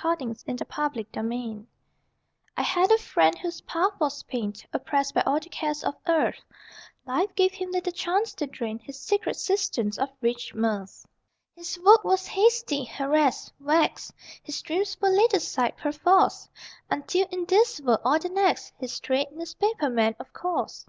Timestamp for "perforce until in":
15.76-17.44